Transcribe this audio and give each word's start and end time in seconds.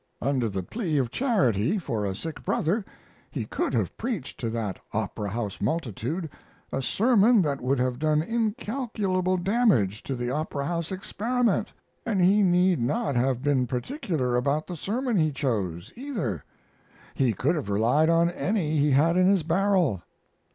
Under 0.19 0.49
the 0.49 0.63
plea 0.63 0.97
of 0.97 1.11
charity 1.11 1.77
for 1.77 2.05
a 2.05 2.15
sick 2.15 2.43
brother 2.43 2.83
he 3.29 3.45
could 3.45 3.71
have 3.75 3.95
preached 3.97 4.39
to 4.39 4.49
that 4.49 4.79
Opera 4.93 5.29
House 5.29 5.61
multitude 5.61 6.27
a 6.71 6.81
sermon 6.81 7.43
that 7.43 7.61
would 7.61 7.77
have 7.77 7.99
done 7.99 8.23
incalculable 8.23 9.37
damage 9.37 10.01
to 10.01 10.15
the 10.15 10.31
Opera 10.31 10.65
House 10.65 10.91
experiment. 10.91 11.71
And 12.03 12.19
he 12.19 12.41
need 12.41 12.81
not 12.81 13.15
have 13.15 13.43
been 13.43 13.67
particular 13.67 14.35
about 14.35 14.65
the 14.65 14.75
sermon 14.75 15.17
he 15.17 15.31
chose, 15.31 15.93
either. 15.95 16.43
He 17.13 17.31
could 17.31 17.53
have 17.55 17.69
relied 17.69 18.09
on 18.09 18.31
any 18.31 18.77
he 18.79 18.89
had 18.89 19.17
in 19.17 19.27
his 19.27 19.43
barrel. 19.43 20.01